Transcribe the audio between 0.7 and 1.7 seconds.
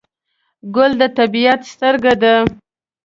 ګل د طبیعت